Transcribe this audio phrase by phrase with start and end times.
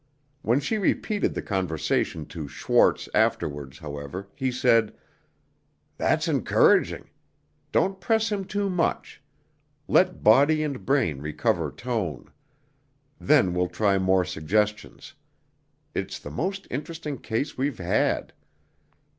[0.41, 4.97] When she repeated the conversation to Schwarz afterwards, however, he said,
[5.95, 7.11] "That's encouraging.
[7.71, 9.21] Don't press him too much.
[9.87, 12.31] Let body and brain recover tone.
[13.19, 15.13] Then we'll try more suggestions.
[15.93, 18.33] It's the most interesting case we've had.